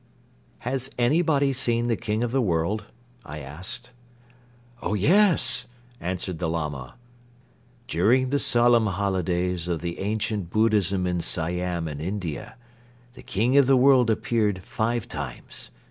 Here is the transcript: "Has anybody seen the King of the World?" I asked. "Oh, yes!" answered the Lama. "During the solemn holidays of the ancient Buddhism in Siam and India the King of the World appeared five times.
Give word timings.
"Has 0.61 0.89
anybody 0.97 1.53
seen 1.53 1.85
the 1.85 1.95
King 1.95 2.23
of 2.23 2.31
the 2.31 2.41
World?" 2.41 2.85
I 3.23 3.37
asked. 3.37 3.91
"Oh, 4.81 4.95
yes!" 4.95 5.67
answered 5.99 6.39
the 6.39 6.49
Lama. 6.49 6.95
"During 7.87 8.31
the 8.31 8.39
solemn 8.39 8.87
holidays 8.87 9.67
of 9.67 9.81
the 9.81 9.99
ancient 9.99 10.49
Buddhism 10.49 11.05
in 11.05 11.21
Siam 11.21 11.87
and 11.87 12.01
India 12.01 12.55
the 13.13 13.21
King 13.21 13.55
of 13.57 13.67
the 13.67 13.77
World 13.77 14.09
appeared 14.09 14.63
five 14.65 15.07
times. 15.07 15.69